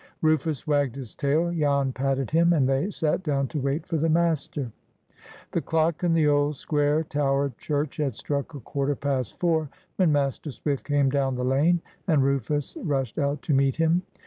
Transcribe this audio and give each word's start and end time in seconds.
Rufus 0.23 0.65
wagged 0.65 0.95
his 0.95 1.13
tail, 1.13 1.51
Jan 1.53 1.91
patted 1.93 2.31
him, 2.31 2.53
and 2.53 2.67
they 2.67 2.89
sat 2.89 3.21
down 3.21 3.47
to 3.49 3.59
wait 3.59 3.85
for 3.85 3.97
the 3.97 4.09
master. 4.09 4.71
The 5.51 5.61
clock 5.61 6.03
in 6.03 6.15
the 6.15 6.27
old 6.27 6.55
square 6.55 7.03
towered 7.03 7.55
church 7.59 7.97
had 7.97 8.15
struck 8.15 8.55
a 8.55 8.59
quarter 8.61 8.95
past 8.95 9.39
four 9.39 9.69
when 9.97 10.11
Master 10.11 10.49
Swift 10.49 10.85
came 10.85 11.11
down 11.11 11.35
the 11.35 11.45
lane, 11.45 11.81
and 12.07 12.23
Rufus 12.23 12.75
rushed 12.77 13.19
out 13.19 13.43
to 13.43 13.53
meet 13.53 13.75
him. 13.75 14.01